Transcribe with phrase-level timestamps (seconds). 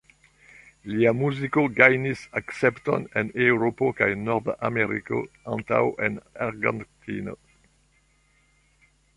[0.91, 5.23] Lia muziko gajnis akcepton en Eŭropo kaj Nord-Ameriko
[5.57, 7.41] antaŭ en Argentino.